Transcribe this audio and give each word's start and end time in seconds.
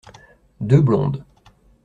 Deux 0.61 0.81
blondes. 0.81 1.23